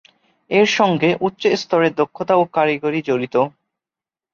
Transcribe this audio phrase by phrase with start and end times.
[0.51, 3.35] এর সঙ্গে উচ্চ স্তরের দক্ষতা এবং কারিগরি জড়িত।